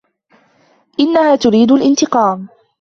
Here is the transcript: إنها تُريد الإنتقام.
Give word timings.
إنها 0.99 1.35
تُريد 1.35 1.71
الإنتقام. 1.71 2.47